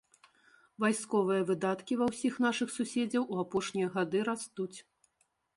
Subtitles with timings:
[0.83, 4.75] Вайсковыя выдаткі ва ўсіх нашых суседзяў у апошнія гады растуць.